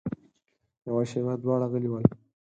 يوه 0.87 1.03
شېبه 1.09 1.33
دواړه 1.43 1.65
غلي 1.71 1.89
ول. 1.91 2.05